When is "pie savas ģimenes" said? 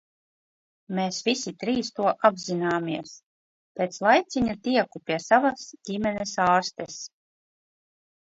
5.11-6.35